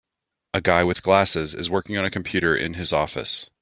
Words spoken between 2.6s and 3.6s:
his office.